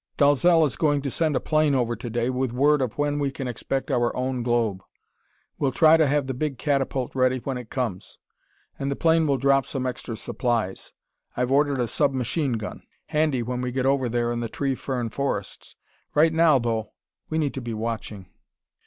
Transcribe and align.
Dalzell 0.17 0.65
is 0.65 0.77
going 0.77 1.03
to 1.03 1.11
send 1.11 1.35
a 1.35 1.39
plane 1.39 1.75
over 1.75 1.95
today, 1.95 2.31
with 2.31 2.51
word 2.53 2.81
of 2.81 2.97
when 2.97 3.19
we 3.19 3.29
can 3.29 3.47
expect 3.47 3.91
our 3.91 4.15
own 4.17 4.41
globe. 4.41 4.81
We'll 5.59 5.71
try 5.71 5.95
to 5.95 6.07
have 6.07 6.25
the 6.25 6.33
big 6.33 6.57
catapult 6.57 7.13
ready 7.13 7.37
when 7.37 7.55
it 7.59 7.69
comes. 7.69 8.17
And 8.79 8.89
the 8.89 8.95
plane 8.95 9.27
will 9.27 9.37
drop 9.37 9.67
some 9.67 9.85
extra 9.85 10.17
supplies. 10.17 10.91
I've 11.37 11.51
ordered 11.51 11.79
a 11.79 11.87
sub 11.87 12.13
machine 12.15 12.53
gun. 12.53 12.81
Handy 13.09 13.43
when 13.43 13.61
we 13.61 13.71
get 13.71 13.85
over 13.85 14.09
there 14.09 14.31
in 14.31 14.39
the 14.39 14.49
tree 14.49 14.73
fern 14.73 15.11
forests. 15.11 15.75
Right 16.15 16.33
now, 16.33 16.57
though, 16.57 16.93
we 17.29 17.37
need 17.37 17.53
to 17.53 17.61
be 17.61 17.75
watching...." 17.75 18.25